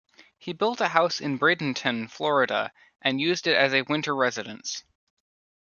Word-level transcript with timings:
He 0.39 0.51
built 0.53 0.81
a 0.81 0.87
house 0.87 1.21
in 1.21 1.37
Bradenton, 1.37 2.09
Florida, 2.09 2.71
and 3.03 3.21
used 3.21 3.45
it 3.45 3.55
as 3.55 3.71
a 3.71 3.83
winter 3.83 4.15
residence. 4.15 4.83